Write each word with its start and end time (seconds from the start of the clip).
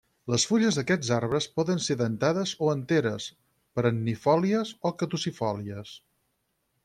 Les 0.33 0.43
fulles 0.51 0.77
d'aquests 0.79 1.11
arbres 1.17 1.47
poden 1.59 1.81
ser 1.87 1.97
dentades 1.99 2.53
o 2.67 2.71
enteres, 2.75 3.27
perennifòlies 3.79 4.75
o 4.91 4.95
caducifòlies. 5.03 5.93